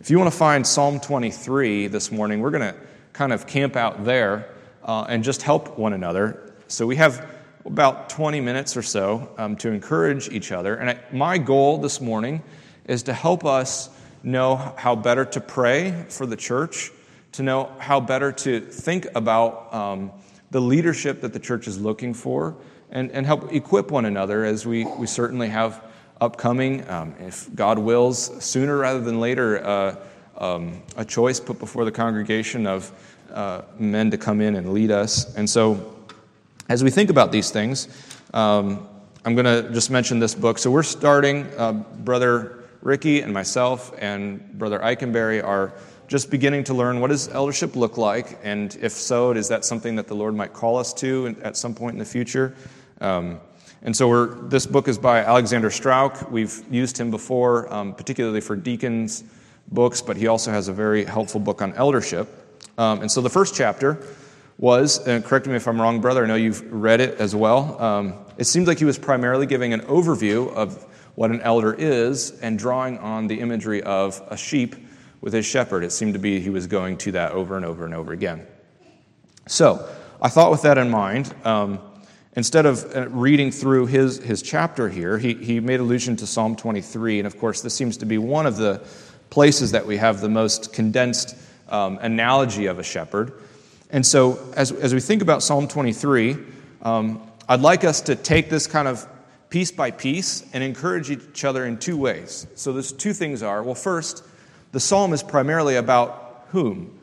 [0.00, 2.78] if you want to find Psalm 23 this morning, we're going to
[3.12, 4.48] kind of camp out there
[4.84, 6.54] uh, and just help one another.
[6.68, 7.28] So we have
[7.64, 10.76] about 20 minutes or so um, to encourage each other.
[10.76, 12.44] And I, my goal this morning
[12.84, 13.90] is to help us
[14.22, 16.92] know how better to pray for the church,
[17.32, 20.12] to know how better to think about um,
[20.52, 22.56] the leadership that the church is looking for,
[22.90, 25.82] and, and help equip one another as we, we certainly have
[26.20, 29.96] upcoming, um, if God wills, sooner rather than later, uh,
[30.38, 32.92] um, a choice put before the congregation of
[33.32, 35.34] uh, men to come in and lead us.
[35.34, 35.96] And so,
[36.68, 37.88] as we think about these things,
[38.34, 38.88] um,
[39.24, 40.58] I'm going to just mention this book.
[40.58, 45.72] So, we're starting, uh, Brother Ricky and myself and Brother Eikenberry are
[46.06, 49.94] just beginning to learn what does eldership look like, and if so, is that something
[49.96, 52.54] that the Lord might call us to at some point in the future?
[53.00, 53.40] Um,
[53.82, 56.30] and so this book is by Alexander Strauch.
[56.30, 59.24] We've used him before, um, particularly for deacons'
[59.70, 62.28] books, but he also has a very helpful book on eldership.
[62.76, 64.02] Um, and so the first chapter
[64.58, 67.80] was, and correct me if I'm wrong, brother, I know you've read it as well.
[67.80, 72.38] Um, it seems like he was primarily giving an overview of what an elder is
[72.40, 74.74] and drawing on the imagery of a sheep
[75.20, 75.84] with his shepherd.
[75.84, 78.46] It seemed to be he was going to that over and over and over again.
[79.46, 79.88] So
[80.20, 81.80] I thought with that in mind, um,
[82.36, 86.56] instead of uh, reading through his, his chapter here, he, he made allusion to Psalm
[86.56, 87.18] 23.
[87.18, 88.82] And of course, this seems to be one of the
[89.30, 91.36] places that we have the most condensed
[91.68, 93.32] um, analogy of a shepherd.
[93.90, 96.36] And so, as, as we think about Psalm 23,
[96.82, 99.06] um, I'd like us to take this kind of
[99.50, 102.46] piece by piece and encourage each other in two ways.
[102.54, 104.24] So, there's two things are well, first,
[104.72, 106.97] the psalm is primarily about whom?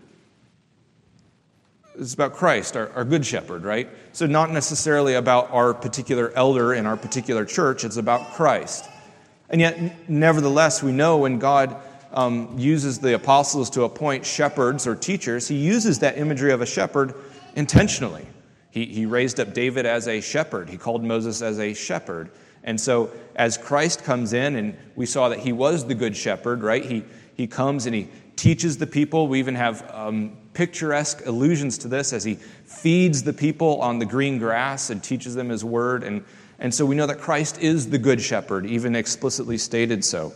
[1.97, 3.89] It's about Christ, our, our, good shepherd, right?
[4.13, 8.85] So, not necessarily about our particular elder in our particular church, it's about Christ.
[9.49, 11.75] And yet, nevertheless, we know when God
[12.11, 16.65] um, uses the apostles to appoint shepherds or teachers, he uses that imagery of a
[16.65, 17.13] shepherd
[17.55, 18.25] intentionally.
[18.71, 22.29] He, he raised up David as a shepherd, he called Moses as a shepherd.
[22.63, 26.63] And so, as Christ comes in, and we saw that he was the good shepherd,
[26.63, 26.83] right?
[26.83, 27.03] He,
[27.35, 29.27] he comes and he teaches the people.
[29.27, 34.05] We even have um, picturesque allusions to this as he feeds the people on the
[34.05, 36.03] green grass and teaches them his word.
[36.03, 36.23] And,
[36.57, 40.33] and so we know that Christ is the good shepherd, even explicitly stated so.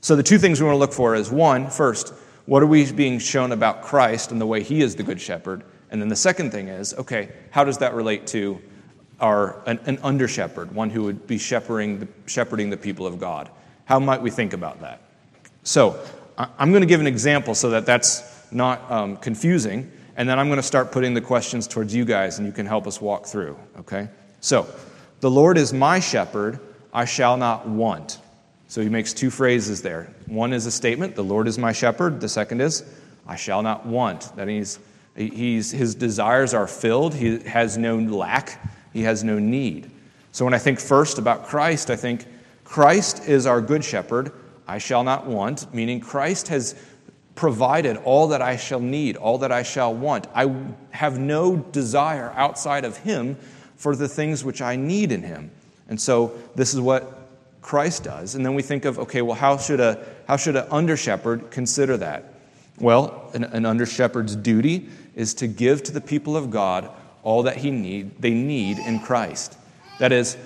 [0.00, 2.12] So the two things we want to look for is one, first,
[2.46, 5.64] what are we being shown about Christ and the way he is the good shepherd?
[5.90, 8.60] And then the second thing is, okay, how does that relate to
[9.20, 13.18] our, an, an under shepherd, one who would be shepherding the, shepherding the people of
[13.18, 13.48] God?
[13.86, 15.00] How might we think about that?
[15.62, 15.98] So
[16.36, 20.48] I'm going to give an example so that that's not um, confusing, and then I'm
[20.48, 23.26] going to start putting the questions towards you guys, and you can help us walk
[23.26, 24.08] through, okay?
[24.40, 24.66] So,
[25.20, 26.60] the Lord is my shepherd,
[26.92, 28.18] I shall not want.
[28.68, 30.12] So he makes two phrases there.
[30.26, 32.20] One is a statement, the Lord is my shepherd.
[32.20, 32.84] The second is,
[33.26, 34.34] I shall not want.
[34.36, 34.78] That he's,
[35.16, 38.60] he's, his desires are filled, he has no lack,
[38.92, 39.90] he has no need.
[40.32, 42.26] So when I think first about Christ, I think
[42.64, 44.32] Christ is our good shepherd.
[44.66, 46.74] I shall not want, meaning Christ has
[47.34, 50.26] provided all that I shall need, all that I shall want.
[50.34, 50.54] I
[50.90, 53.36] have no desire outside of Him
[53.76, 55.50] for the things which I need in Him.
[55.88, 57.28] And so this is what
[57.60, 58.34] Christ does.
[58.34, 61.50] And then we think of, okay, well, how should a, how should an under shepherd
[61.50, 62.34] consider that?
[62.78, 66.90] Well, an, an under shepherd's duty is to give to the people of God
[67.22, 69.56] all that he need, they need in Christ.
[69.98, 70.36] That is,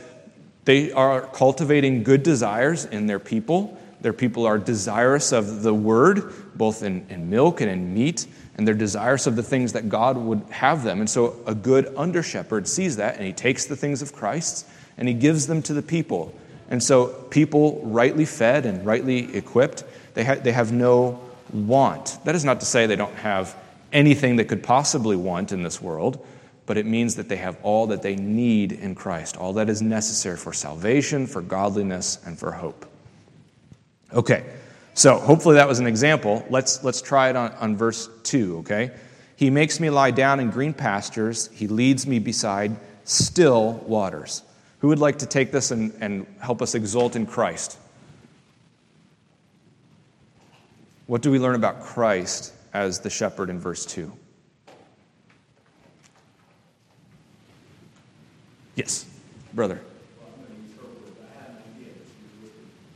[0.65, 6.33] they are cultivating good desires in their people their people are desirous of the word,
[6.57, 8.27] both in, in milk and in meat,
[8.57, 11.01] and they're desirous of the things that God would have them.
[11.01, 14.67] And so a good under shepherd sees that, and he takes the things of Christ
[14.99, 16.35] and he gives them to the people.
[16.69, 19.85] And so people, rightly fed and rightly equipped,
[20.15, 21.21] they, ha- they have no
[21.53, 22.19] want.
[22.25, 23.57] That is not to say they don't have
[23.91, 26.27] anything they could possibly want in this world,
[26.67, 29.81] but it means that they have all that they need in Christ, all that is
[29.81, 32.85] necessary for salvation, for godliness, and for hope.
[34.13, 34.45] Okay,
[34.95, 36.45] so hopefully that was an example.
[36.49, 38.91] Let's, let's try it on, on verse 2, okay?
[39.37, 44.43] He makes me lie down in green pastures, he leads me beside still waters.
[44.81, 47.79] Who would like to take this and, and help us exult in Christ?
[51.07, 54.13] What do we learn about Christ as the shepherd in verse 2?
[58.77, 59.07] Yes,
[59.55, 59.81] brother.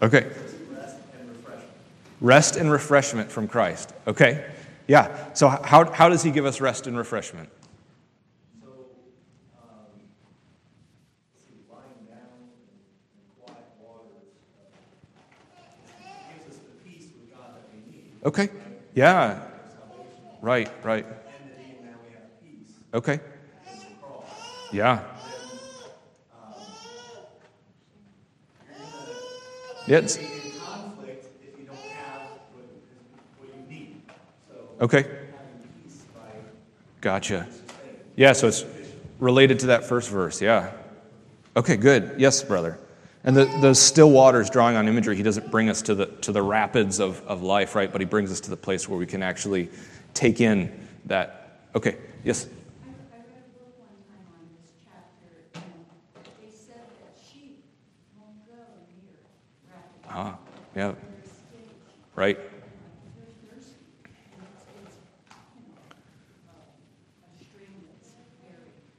[0.03, 0.31] Okay.
[2.23, 3.93] Rest and refreshment from Christ.
[4.07, 4.49] Okay?
[4.87, 5.33] Yeah.
[5.35, 7.51] So, how, how does He give us rest and refreshment?
[18.25, 18.51] Okay.
[18.95, 19.41] Yeah.
[20.41, 21.07] Right, right.
[22.95, 23.19] Okay.
[24.73, 25.03] Yeah.
[29.89, 30.19] Yes.
[34.83, 35.07] Okay.
[37.01, 37.47] Gotcha.
[38.17, 38.65] Yeah, so it's
[39.21, 40.43] related to that first verse.
[40.43, 40.73] Yeah.
[41.57, 42.17] Okay, good.
[42.19, 42.81] Yes, brother.
[43.23, 46.33] And the, the still waters drawing on imagery, he doesn't bring us to the, to
[46.33, 47.93] the rapids of, of life, right?
[47.93, 49.71] But he brings us to the place where we can actually
[50.15, 51.61] take in that.
[51.77, 52.49] Okay, yes?
[60.11, 60.37] Ah,
[60.75, 60.95] yeah.
[62.17, 62.39] Right.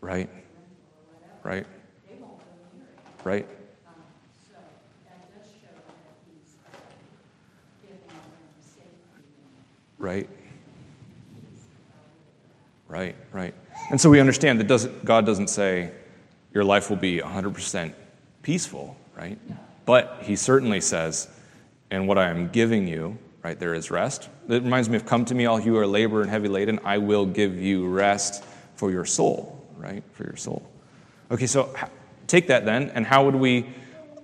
[0.03, 0.29] Right.
[1.44, 1.65] Right.
[3.23, 3.47] Right.
[9.97, 10.29] Right.
[12.89, 13.53] Right, right.
[13.91, 15.91] And so we understand that doesn't, God doesn't say
[16.53, 17.94] your life will be 100%
[18.41, 19.39] peaceful, right?
[19.85, 21.29] But He certainly says,
[21.91, 24.27] and what I am giving you, right, there is rest.
[24.50, 26.81] It reminds me of come to me, all you who are labor and heavy laden,
[26.83, 28.44] I will give you rest
[28.75, 30.03] for your soul, right?
[30.13, 30.63] For your soul.
[31.30, 31.74] Okay, so
[32.27, 33.68] take that then, and how would we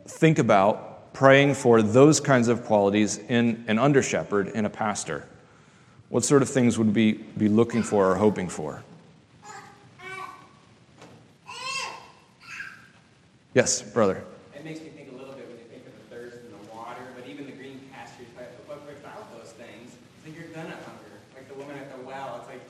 [0.07, 5.27] think about praying for those kinds of qualities in an under shepherd, in a pastor?
[6.09, 8.83] What sort of things would we be looking for or hoping for?
[13.53, 14.23] Yes, brother.
[14.55, 16.63] It makes me think a little bit when you think of the thirst and the
[16.71, 18.27] water, but even the green pastures.
[18.37, 21.17] But, without those things, then you're gonna hunger.
[21.35, 22.61] Like the woman at the well, it's like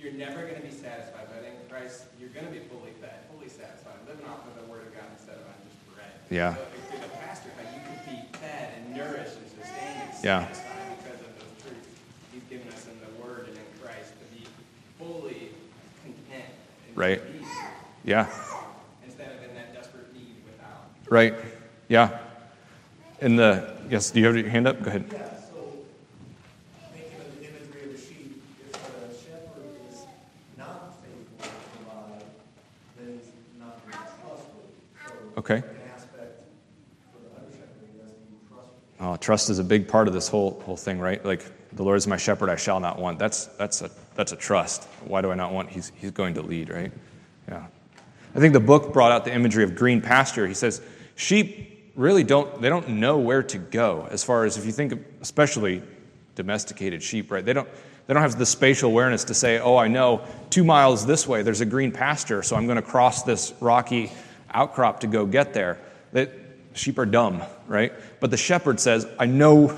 [0.00, 1.28] you're never gonna be satisfied.
[1.28, 4.86] But in Christ, you're gonna be fully fed, fully satisfied, living off of the Word
[4.86, 6.06] of God instead of on just bread.
[6.30, 6.54] Yeah.
[6.54, 10.14] So, like, through the pastor, how you can be fed and nourished and sustained and
[10.22, 10.46] Yeah.
[10.46, 11.90] satisfied because of those truths
[12.30, 14.46] He's given us in the Word and in Christ to be
[15.02, 15.50] fully
[16.06, 16.54] content
[16.86, 17.18] and Right.
[17.26, 17.42] peace
[18.06, 18.30] Yeah,
[19.02, 20.94] instead of in that desperate need without.
[21.10, 21.34] right.
[21.88, 22.22] Yeah.
[23.20, 24.80] In the, yes, do you have your hand up?
[24.80, 25.06] Go ahead.
[25.10, 25.82] Yeah, so
[26.94, 30.06] thinking of the imagery of the sheep, if the shepherd is
[30.58, 31.48] not faithful to
[31.78, 32.24] provide,
[32.98, 34.84] then he's not really trustworthy.
[35.06, 35.33] So Okay.
[35.33, 36.28] an aspect for the under shepherd, he has to be trustworthy.
[39.00, 41.24] Oh, trust is a big part of this whole whole thing, right?
[41.24, 43.18] Like the Lord is my shepherd, I shall not want.
[43.18, 44.84] That's that's a that's a trust.
[45.04, 45.70] Why do I not want?
[45.70, 46.92] He's he's going to lead, right?
[47.48, 47.66] Yeah.
[48.34, 50.46] I think the book brought out the imagery of green pasture.
[50.46, 50.80] He says
[51.14, 54.92] sheep really don't they don't know where to go as far as if you think
[54.92, 55.82] of especially
[56.34, 57.44] domesticated sheep, right?
[57.44, 57.68] They don't
[58.06, 61.42] they don't have the spatial awareness to say, "Oh, I know 2 miles this way
[61.42, 64.12] there's a green pasture, so I'm going to cross this rocky
[64.54, 65.78] outcrop to go get there."
[66.12, 66.30] That
[66.74, 67.92] sheep are dumb, right?
[68.20, 69.76] But the shepherd says, "I know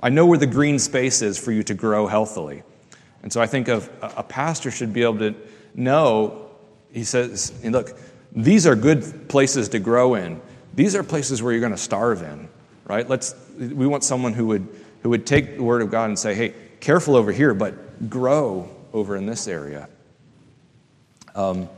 [0.00, 2.62] I know where the green space is for you to grow healthily."
[3.22, 5.34] And so I think of a pastor should be able to
[5.74, 6.48] know
[6.92, 7.98] he says, look,
[8.32, 10.40] these are good places to grow in.
[10.74, 12.48] These are places where you're going to starve in,
[12.86, 13.08] right?
[13.08, 14.66] Let's, we want someone who would,
[15.02, 18.68] who would take the word of God and say, hey, careful over here, but grow
[18.92, 19.88] over in this area.
[21.34, 21.68] Um,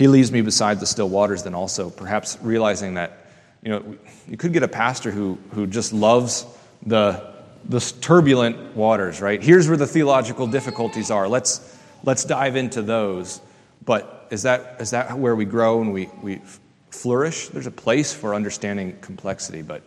[0.00, 3.18] he leaves me beside the still waters, then also perhaps realizing that,
[3.62, 6.46] you know, you could get a pastor who, who just loves
[6.86, 7.34] the,
[7.66, 9.42] the turbulent waters, right?
[9.42, 11.28] Here's where the theological difficulties are.
[11.28, 13.42] Let's, let's dive into those.
[13.84, 16.40] But is that, is that where we grow and we, we
[16.88, 17.48] flourish?
[17.48, 19.82] There's a place for understanding complexity, but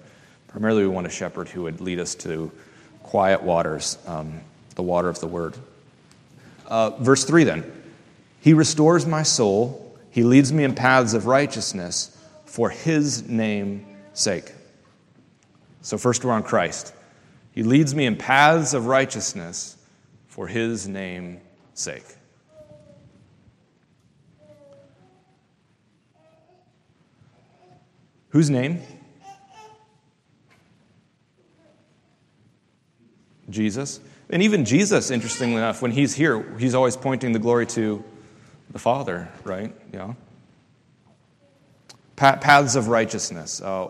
[0.47, 2.51] primarily we want a shepherd who would lead us to
[3.01, 4.41] quiet waters, um,
[4.75, 5.55] the water of the word.
[6.67, 7.63] Uh, verse 3 then
[8.41, 9.82] He restores my soul,
[10.13, 12.15] He leads me in paths of righteousness
[12.45, 14.53] for His name's sake.
[15.81, 16.93] So, first we're on Christ.
[17.51, 19.75] He leads me in paths of righteousness
[20.27, 21.41] for His name's
[21.73, 22.05] sake.
[28.29, 28.83] Whose name?
[33.49, 33.99] Jesus.
[34.29, 38.03] And even Jesus, interestingly enough, when he's here, he's always pointing the glory to
[38.73, 39.73] the Father, right?
[39.93, 40.15] Yeah.
[42.15, 43.61] Pa- paths of righteousness.
[43.61, 43.85] Uh,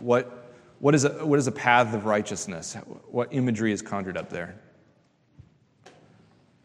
[0.00, 2.74] what, what, is a, what is a path of righteousness?
[3.10, 4.58] What imagery is conjured up there?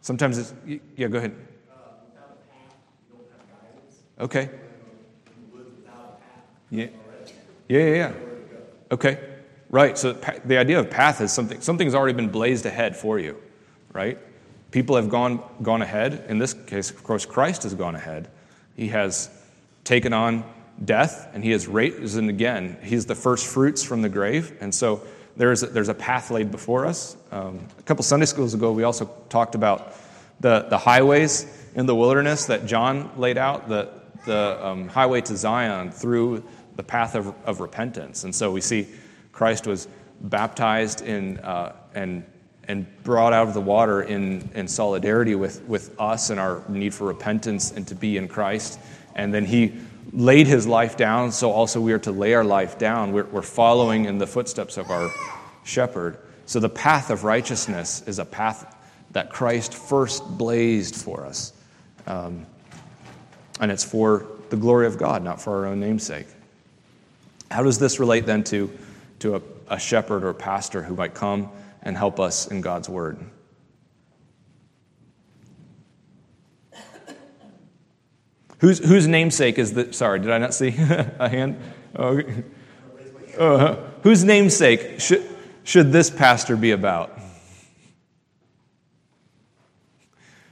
[0.02, 0.54] Sometimes it's.
[0.96, 1.36] Yeah, go ahead.
[4.20, 4.50] Okay.
[6.70, 6.88] Yeah.
[7.68, 8.14] Yeah, yeah, yeah.
[8.92, 9.20] Okay.
[9.70, 9.98] Right.
[9.98, 13.42] So the idea of path is something something's already been blazed ahead for you,
[13.92, 14.20] right?
[14.74, 16.26] People have gone gone ahead.
[16.30, 18.28] In this case, of course, Christ has gone ahead.
[18.76, 19.30] He has
[19.84, 20.44] taken on
[20.84, 22.80] death and he has risen again.
[22.82, 24.58] He's the first fruits from the grave.
[24.62, 25.04] And so
[25.38, 27.16] there's a, there's a path laid before us.
[27.32, 29.94] Um, a couple Sunday schools ago, we also talked about
[30.40, 33.90] the, the highways in the wilderness that John laid out, the,
[34.26, 36.44] the um, highway to Zion through
[36.78, 38.24] the path of, of repentance.
[38.24, 38.88] And so we see
[39.34, 39.88] Christ was
[40.20, 42.24] baptized in, uh, and,
[42.68, 46.94] and brought out of the water in, in solidarity with, with us and our need
[46.94, 48.80] for repentance and to be in Christ.
[49.16, 49.74] And then he
[50.12, 53.12] laid his life down, so also we are to lay our life down.
[53.12, 55.12] We're, we're following in the footsteps of our
[55.64, 56.18] shepherd.
[56.46, 58.76] So the path of righteousness is a path
[59.12, 61.54] that Christ first blazed for us.
[62.08, 62.46] Um,
[63.60, 66.28] and it's for the glory of God, not for our own namesake.
[67.50, 68.72] How does this relate then to,
[69.20, 71.50] to a, a shepherd or pastor who might come
[71.84, 73.20] and help us in God's word?
[78.60, 79.92] Whose, whose namesake is the.
[79.92, 81.60] Sorry, did I not see a hand?
[81.98, 82.22] Oh,
[83.38, 85.30] uh, whose namesake should,
[85.66, 87.20] should this pastor be about?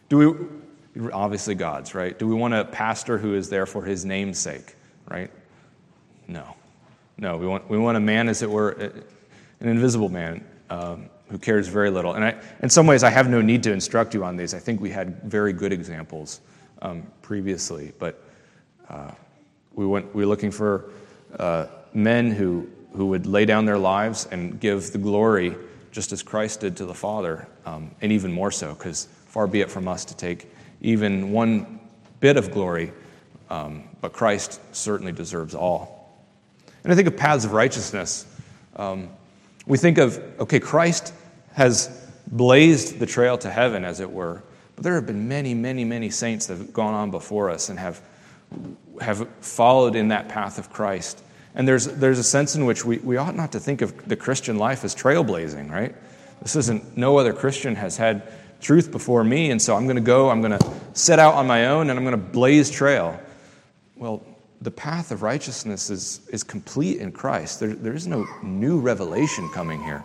[0.10, 1.10] Do we.
[1.14, 2.20] Obviously, God's, right?
[2.20, 4.76] Do we want a pastor who is there for his namesake,
[5.10, 5.32] right?
[6.28, 6.56] No.
[7.18, 11.38] No, we want, we want a man, as it were, an invisible man um, who
[11.38, 12.14] cares very little.
[12.14, 14.54] And I, in some ways, I have no need to instruct you on these.
[14.54, 16.42] I think we had very good examples
[16.82, 18.22] um, previously, but
[18.90, 19.12] uh,
[19.74, 20.92] we went, we're looking for
[21.40, 25.56] uh, men who, who would lay down their lives and give the glory
[25.92, 29.62] just as Christ did to the Father, um, and even more so, because far be
[29.62, 31.80] it from us to take even one
[32.20, 32.92] bit of glory,
[33.50, 36.14] um, but Christ certainly deserves all.
[36.84, 38.26] And I think of paths of righteousness.
[38.76, 39.10] Um,
[39.66, 41.14] we think of, okay, Christ
[41.54, 41.90] has
[42.28, 44.42] blazed the trail to heaven, as it were,
[44.76, 47.78] but there have been many, many, many saints that have gone on before us and
[47.78, 48.02] have,
[49.02, 51.24] have followed in that path of Christ.
[51.54, 54.16] And there's, there's a sense in which we, we ought not to think of the
[54.16, 55.94] Christian life as trailblazing, right?
[56.42, 58.32] This isn't, no other Christian has had
[58.62, 61.48] truth before me, and so I'm going to go, I'm going to set out on
[61.48, 63.20] my own, and I'm going to blaze trail.
[63.96, 64.24] Well,
[64.62, 67.60] the path of righteousness is, is complete in Christ.
[67.60, 70.04] There, there is no new revelation coming here.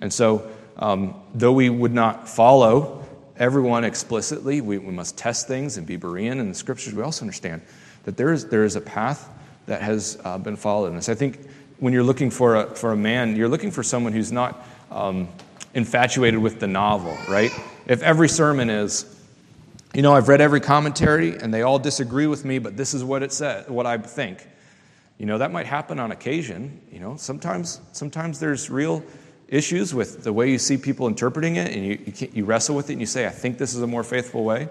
[0.00, 3.04] And so, um, though we would not follow
[3.36, 7.22] everyone explicitly, we, we must test things and be Berean in the scriptures, we also
[7.22, 7.62] understand
[8.04, 9.28] that there is, there is a path
[9.66, 10.92] that has uh, been followed.
[10.92, 11.38] And so I think
[11.78, 15.28] when you're looking for a, for a man, you're looking for someone who's not um,
[15.74, 17.50] infatuated with the novel, right?
[17.86, 19.14] If every sermon is,
[19.94, 23.04] you know, I've read every commentary and they all disagree with me, but this is
[23.04, 24.46] what it said, what I think.
[25.18, 26.80] You know, that might happen on occasion.
[26.92, 29.02] You know, sometimes, sometimes there's real
[29.48, 32.90] issues with the way you see people interpreting it, and you, you, you, wrestle with
[32.90, 34.68] it and you say, I think this is a more faithful way.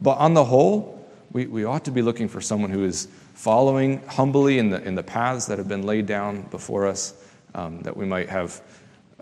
[0.00, 4.02] But on the whole, we, we ought to be looking for someone who is following
[4.06, 7.14] humbly in the, in the paths that have been laid down before us,
[7.54, 8.60] um, that we might have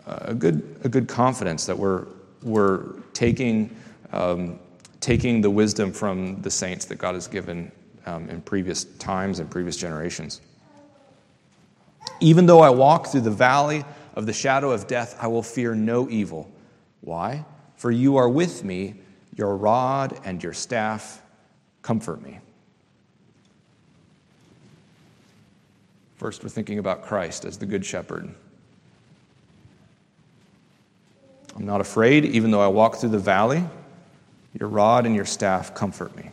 [0.06, 2.06] a good, a good confidence that we're,
[2.42, 3.74] we're taking
[4.12, 4.58] um,
[5.00, 7.72] taking the wisdom from the saints that God has given
[8.06, 10.40] um, in previous times and previous generations.
[12.20, 13.84] Even though I walk through the valley
[14.20, 16.46] of the shadow of death, I will fear no evil.
[17.00, 17.46] Why?
[17.76, 18.96] For you are with me,
[19.34, 21.22] your rod and your staff
[21.80, 22.38] comfort me.
[26.18, 28.28] First, we're thinking about Christ as the Good Shepherd.
[31.56, 33.64] I'm not afraid, even though I walk through the valley
[34.58, 36.30] your rod and your staff comfort me.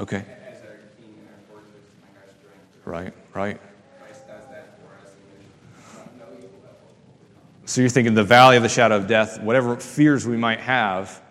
[0.00, 0.24] Okay.
[0.48, 1.74] As our king and our fortress
[2.06, 2.86] and our strength.
[2.86, 3.60] Right, right.
[3.98, 8.24] Christ does that for us, and there's no evil that will So you're thinking the
[8.24, 11.22] valley of the shadow of death, whatever fears we might have,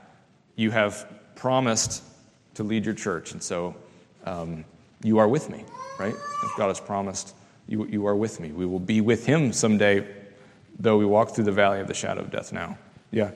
[0.56, 2.02] you have promised
[2.54, 3.34] to lead your church.
[3.34, 3.76] And so
[4.24, 4.64] um,
[5.04, 5.66] you are with me,
[6.00, 6.14] right?
[6.14, 7.36] If God has promised,
[7.68, 8.54] you, you are with me.
[8.54, 10.08] We will be with him someday,
[10.80, 12.78] though we walk through the valley of the shadow of death now.
[13.12, 13.32] Yeah.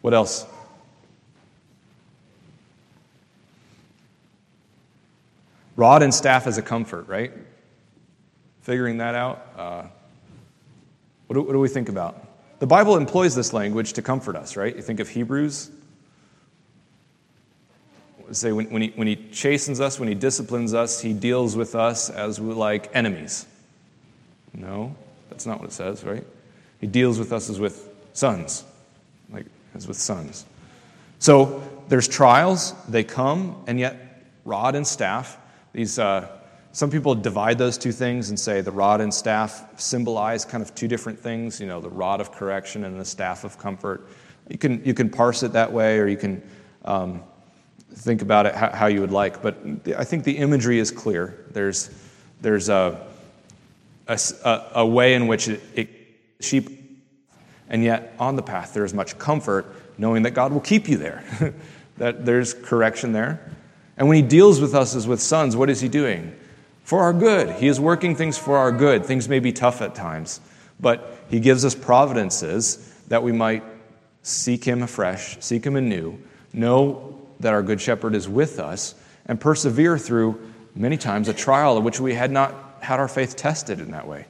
[0.00, 0.46] What else?
[5.76, 7.32] Rod and staff as a comfort, right?
[8.62, 9.46] Figuring that out.
[9.56, 9.82] Uh,
[11.26, 12.26] what, do, what do we think about?
[12.58, 14.74] The Bible employs this language to comfort us, right?
[14.74, 15.70] You think of Hebrews
[18.32, 21.74] say when, when, he, when he chastens us, when he disciplines us, he deals with
[21.74, 23.46] us as we, like enemies.
[24.54, 24.94] No,
[25.30, 26.24] that's not what it says, right?
[26.80, 28.64] He deals with us as with sons,
[29.30, 30.44] like as with sons.
[31.18, 35.38] So there's trials, they come, and yet rod and staff,
[35.72, 36.28] these, uh,
[36.76, 40.74] some people divide those two things and say the rod and staff symbolize kind of
[40.74, 44.06] two different things, you know, the rod of correction and the staff of comfort.
[44.50, 46.42] You can, you can parse it that way, or you can
[46.84, 47.22] um,
[47.94, 49.40] think about it how, how, you would like.
[49.40, 49.56] But
[49.96, 51.46] I think the imagery is clear.
[51.50, 51.88] There's,
[52.42, 53.06] there's a,
[54.06, 55.88] a, a way in which it, it,
[56.40, 57.00] sheep,
[57.70, 59.64] and yet on the path there is much comfort
[59.96, 61.24] knowing that God will keep you there,
[61.96, 63.50] that there's correction there.
[63.96, 66.36] And when He deals with us as with sons, what is He doing?
[66.86, 67.50] For our good.
[67.56, 69.04] He is working things for our good.
[69.04, 70.40] Things may be tough at times,
[70.78, 73.64] but He gives us providences that we might
[74.22, 76.16] seek Him afresh, seek Him anew,
[76.52, 78.94] know that our Good Shepherd is with us,
[79.26, 80.40] and persevere through
[80.76, 84.06] many times a trial in which we had not had our faith tested in that
[84.06, 84.26] way.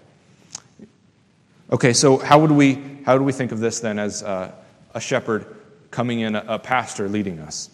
[1.71, 4.51] Okay, so how would we, how do we think of this then as uh,
[4.95, 5.45] a shepherd
[5.91, 7.69] coming in, a, a pastor leading us?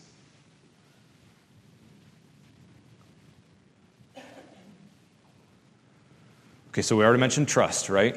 [6.73, 8.17] Okay, so we already mentioned trust, right?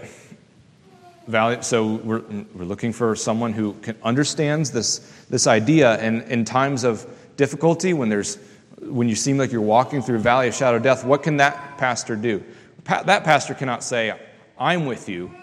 [1.60, 2.22] So we're,
[2.54, 7.92] we're looking for someone who can, understands this, this idea, and in times of difficulty,
[7.92, 8.38] when, there's,
[8.80, 11.78] when you seem like you're walking through a valley of shadow death, what can that
[11.78, 12.42] pastor do?
[12.86, 14.18] Pa- that pastor cannot say,
[14.58, 15.34] I'm with you,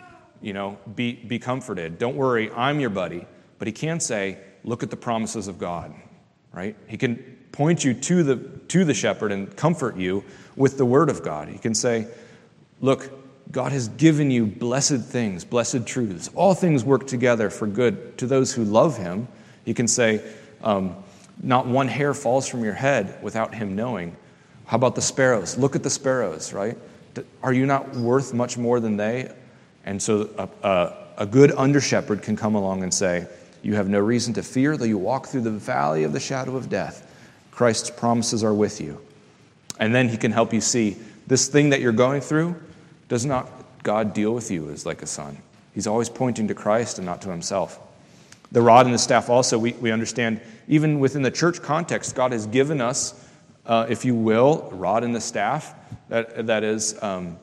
[0.41, 1.99] you know, be, be comforted.
[1.99, 3.27] Don't worry, I'm your buddy.
[3.59, 5.95] But he can say, look at the promises of God,
[6.51, 6.77] right?
[6.87, 7.17] He can
[7.53, 8.37] point you to the,
[8.69, 10.25] to the shepherd and comfort you
[10.57, 11.49] with the word of God.
[11.49, 12.07] He can say,
[12.83, 13.11] Look,
[13.53, 16.29] God has given you blessed things, blessed truths.
[16.35, 19.29] All things work together for good to those who love Him.
[19.65, 20.21] He can say,
[20.63, 20.97] um,
[21.43, 24.17] Not one hair falls from your head without Him knowing.
[24.67, 25.57] How about the sparrows?
[25.57, 26.77] Look at the sparrows, right?
[27.43, 29.31] Are you not worth much more than they?
[29.85, 33.27] And so a, a, a good under shepherd can come along and say,
[33.63, 36.57] You have no reason to fear, though you walk through the valley of the shadow
[36.57, 37.09] of death.
[37.53, 39.01] Christ's promises are with you.
[39.79, 40.97] And then he can help you see
[41.27, 42.57] this thing that you're going through
[43.13, 43.47] does not
[43.83, 45.37] God deal with you as like a son?
[45.75, 47.79] He's always pointing to Christ and not to himself.
[48.53, 52.33] The rod and the staff also, we, we understand, even within the church context, God
[52.33, 53.13] has given us,
[53.67, 55.75] uh, if you will, a rod and the staff.
[56.09, 57.37] That, that is, um,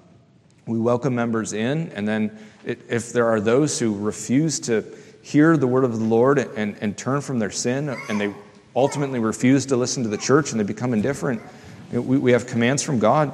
[0.66, 4.84] we welcome members in, and then it, if there are those who refuse to
[5.22, 8.34] hear the word of the Lord and, and turn from their sin, and they
[8.76, 11.44] ultimately refuse to listen to the church and they become indifferent,
[11.92, 13.32] we, we have commands from God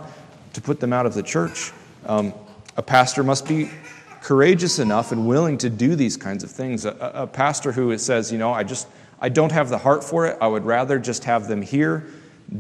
[0.52, 1.72] to put them out of the church.
[2.06, 2.34] Um,
[2.78, 3.70] a pastor must be
[4.22, 6.86] courageous enough and willing to do these kinds of things.
[6.86, 8.88] A, a, pastor who says, you know, I just,
[9.20, 10.38] I don't have the heart for it.
[10.42, 12.08] I would rather just have them here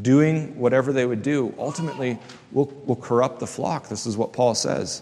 [0.02, 1.54] doing whatever they would do.
[1.58, 2.20] Ultimately,
[2.52, 3.90] will will corrupt the flock.
[3.90, 5.02] This is what Paul says.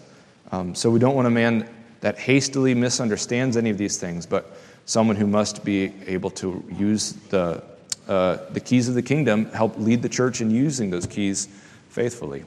[0.52, 1.68] Um, so we don't want a man
[2.00, 7.12] that hastily misunderstands any of these things, but someone who must be able to use
[7.30, 7.62] the,
[8.08, 11.48] uh, the keys of the kingdom, help lead the church in using those keys
[11.88, 12.44] faithfully.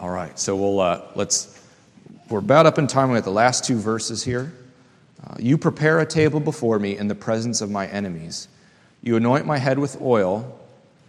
[0.00, 1.60] All right, so we'll uh, let's.
[2.28, 3.10] We're about up in time.
[3.10, 4.52] We got the last two verses here.
[5.26, 8.46] Uh, you prepare a table before me in the presence of my enemies.
[9.02, 10.56] You anoint my head with oil.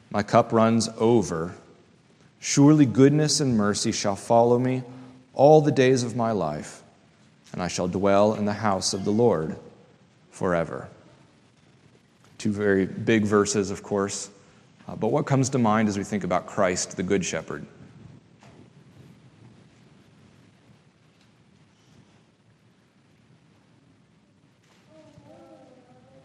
[0.09, 1.53] My cup runs over.
[2.39, 4.81] Surely goodness and mercy shall follow me
[5.35, 6.81] all the days of my life,
[7.53, 9.55] and I shall dwell in the house of the Lord
[10.31, 10.87] forever.
[12.39, 14.31] Two very big verses, of course.
[14.87, 17.67] Uh, but what comes to mind as we think about Christ, the Good Shepherd?
[17.67, 17.69] Yes.
[17.69, 17.77] Um,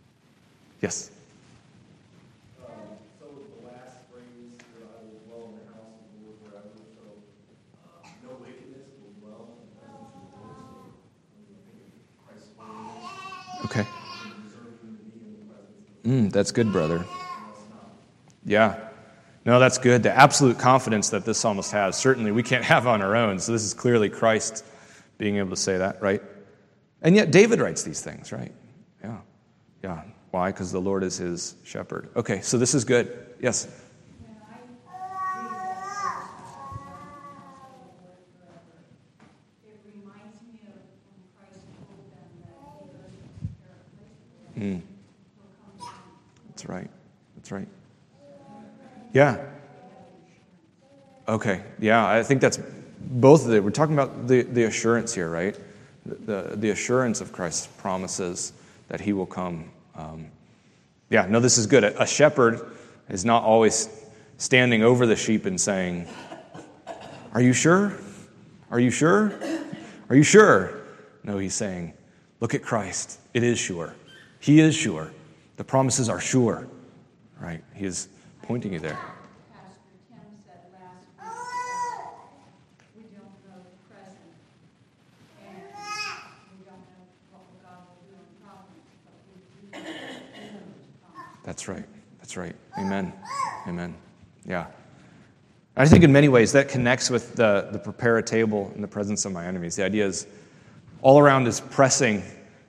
[0.06, 0.70] to be in the presence
[16.02, 16.96] of the Mm, that's good, brother.
[16.96, 17.92] Lord, and not.
[18.44, 18.88] Yeah.
[19.44, 20.02] No, that's good.
[20.02, 23.38] The absolute confidence that this psalmist has, certainly we can't have on our own.
[23.38, 24.64] So this is clearly Christ
[25.18, 26.22] being able to say that, right?
[27.02, 28.52] And yet David writes these things, right?
[30.42, 30.50] Why?
[30.50, 32.08] Because the Lord is his shepherd.
[32.16, 33.16] Okay, so this is good.
[33.40, 33.68] Yes?
[44.58, 44.80] Mm.
[46.48, 46.90] That's right.
[47.36, 47.68] That's right.
[49.12, 49.44] Yeah.
[51.28, 51.62] Okay.
[51.78, 52.58] Yeah, I think that's
[52.98, 53.62] both of it.
[53.62, 55.56] We're talking about the, the assurance here, right?
[56.04, 58.52] The, the, the assurance of Christ's promises
[58.88, 60.26] that he will come um,
[61.10, 61.84] yeah, no, this is good.
[61.84, 62.60] A, a shepherd
[63.08, 63.88] is not always
[64.38, 66.08] standing over the sheep and saying,
[67.34, 67.92] Are you sure?
[68.70, 69.32] Are you sure?
[70.08, 70.80] Are you sure?
[71.24, 71.94] No, he's saying,
[72.40, 73.20] Look at Christ.
[73.34, 73.94] It is sure.
[74.40, 75.12] He is sure.
[75.56, 76.66] The promises are sure.
[77.40, 77.62] right?
[77.74, 78.08] He is
[78.42, 78.98] pointing you there.
[79.52, 79.78] Pastor
[80.08, 84.34] Tim said last week that we don't know the present,
[85.38, 85.62] and
[86.50, 89.86] we don't know what God will do in providence, but we do know
[90.74, 91.41] the promise.
[91.52, 91.84] That's right.
[92.16, 92.56] That's right.
[92.78, 93.12] Amen.
[93.68, 93.94] Amen.
[94.46, 94.68] Yeah.
[95.76, 98.88] I think in many ways that connects with the, the prepare a table in the
[98.88, 99.76] presence of my enemies.
[99.76, 100.26] The idea is
[101.02, 102.22] all around is pressing,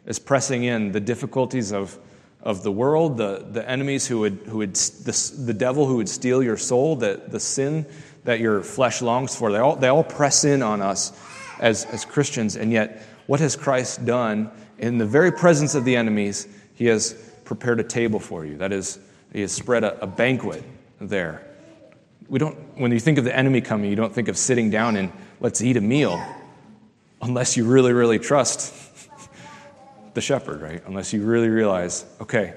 [0.06, 1.98] is pressing in the difficulties of,
[2.41, 6.10] of the world, the, the enemies who would, who would the, the devil who would
[6.10, 7.86] steal your soul, the, the sin
[8.26, 9.50] that your flesh longs for.
[9.50, 11.17] They all, they all press in on us
[11.62, 12.58] as, as Christians.
[12.58, 16.50] And yet, what has Christ done in the very presence of the enemies?
[16.74, 18.58] He has prepared a table for you.
[18.58, 19.00] That is,
[19.32, 20.64] he has spread a, a banquet
[21.00, 21.46] there.
[22.28, 24.96] We don't, when you think of the enemy coming, you don't think of sitting down
[24.96, 26.24] and let's eat a meal
[27.22, 28.74] unless you really, really trust
[30.14, 30.82] the shepherd, right?
[30.86, 32.54] Unless you really realize, okay,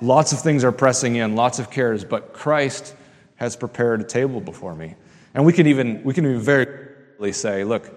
[0.00, 2.94] lots of things are pressing in, lots of cares, but Christ
[3.36, 4.94] has prepared a table before me.
[5.34, 7.90] And we can even, we can even very clearly say, look,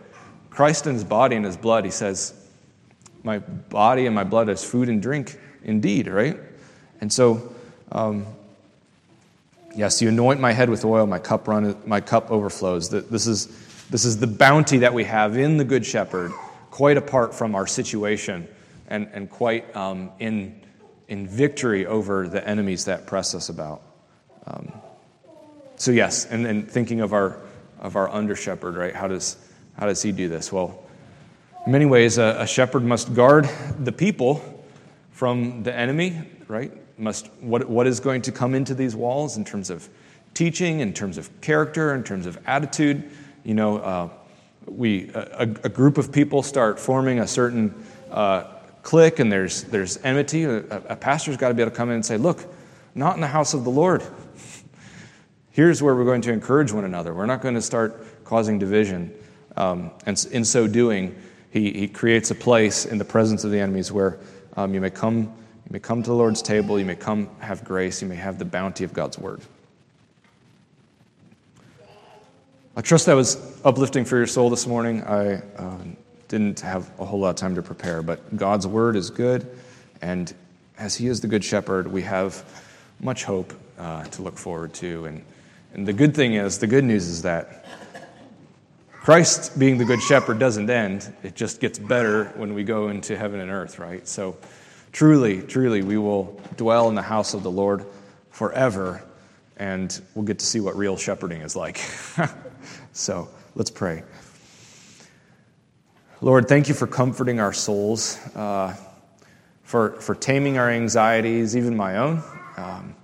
[0.50, 2.34] Christ in his body and his blood, he says,
[3.24, 6.38] my body and my blood is food and drink indeed, right?
[7.02, 7.54] And so,
[7.92, 8.26] um,
[9.76, 12.90] yes, you anoint my head with oil, my cup run, my cup overflows.
[12.90, 13.48] This is,
[13.90, 16.32] this is the bounty that we have in the Good Shepherd,
[16.72, 18.48] quite apart from our situation
[18.88, 20.60] and, and quite um, in,
[21.08, 23.82] in victory over the enemies that press us about.
[24.46, 24.72] Um,
[25.76, 27.38] so, yes, and then thinking of our,
[27.80, 28.96] of our under shepherd, right?
[28.96, 29.38] How does,
[29.78, 30.52] how does he do this?
[30.52, 30.80] Well,
[31.66, 33.50] in many ways, a, a shepherd must guard
[33.80, 34.53] the people
[35.14, 36.72] from the enemy, right?
[37.00, 39.88] Must, what, what is going to come into these walls in terms of
[40.34, 43.10] teaching, in terms of character, in terms of attitude.
[43.44, 44.10] You know, uh,
[44.66, 47.74] we, a, a, group of people start forming a certain
[48.10, 48.46] uh,
[48.82, 50.46] clique and there's, there's enmity.
[50.46, 52.46] A, a pastor's got to be able to come in and say, look,
[52.96, 54.04] not in the house of the Lord.
[55.52, 57.14] Here's where we're going to encourage one another.
[57.14, 59.14] We're not going to start causing division.
[59.56, 61.16] Um, and in so doing,
[61.52, 64.18] he, he creates a place in the presence of the enemies where
[64.56, 65.34] um, you may come
[65.66, 68.38] you may come to the Lord's table, you may come have grace, you may have
[68.38, 69.42] the bounty of God's word.
[72.76, 75.04] I trust that was uplifting for your soul this morning.
[75.04, 75.78] I uh,
[76.28, 79.48] didn't have a whole lot of time to prepare, but God's word is good,
[80.02, 80.34] and
[80.78, 82.44] as He is the good shepherd, we have
[83.00, 85.06] much hope uh, to look forward to.
[85.06, 85.24] And,
[85.74, 87.66] and the good thing is, the good news is that
[89.04, 93.18] Christ being the good shepherd doesn't end, it just gets better when we go into
[93.18, 94.08] heaven and earth, right?
[94.08, 94.38] So,
[94.94, 97.86] truly, truly, we will dwell in the house of the Lord
[98.30, 99.04] forever,
[99.58, 101.80] and we'll get to see what real shepherding is like.
[102.94, 104.04] so, let's pray.
[106.22, 108.74] Lord, thank you for comforting our souls, uh,
[109.64, 112.24] for, for taming our anxieties, even my own.
[112.56, 112.96] Um,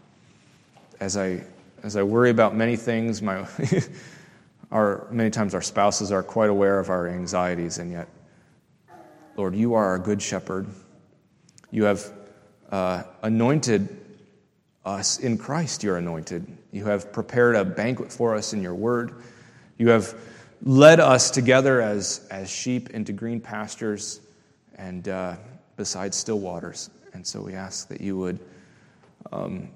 [1.01, 1.43] as, I,
[1.83, 3.45] as I worry about many things, my
[4.71, 8.07] Our, many times our spouses are quite aware of our anxieties, and yet,
[9.35, 10.67] Lord, you are our good shepherd.
[11.71, 12.11] You have
[12.71, 13.97] uh, anointed
[14.85, 16.45] us in Christ, you're anointed.
[16.71, 19.23] You have prepared a banquet for us in your word.
[19.77, 20.15] You have
[20.63, 24.21] led us together as, as sheep into green pastures
[24.75, 25.35] and uh,
[25.77, 26.89] beside still waters.
[27.13, 28.39] And so we ask that you would
[29.31, 29.69] um,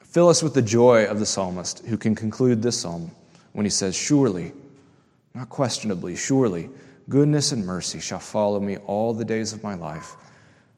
[0.00, 3.10] fill us with the joy of the psalmist who can conclude this psalm
[3.52, 4.52] when he says, Surely,
[5.34, 6.70] not questionably, surely,
[7.08, 10.16] goodness and mercy shall follow me all the days of my life.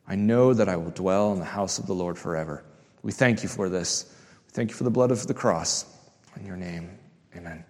[0.07, 2.65] I know that I will dwell in the house of the Lord forever.
[3.03, 4.13] We thank you for this.
[4.47, 5.87] We thank you for the blood of the cross.
[6.37, 6.99] In your name,
[7.37, 7.65] amen.